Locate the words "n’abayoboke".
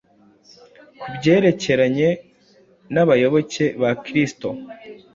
2.93-3.65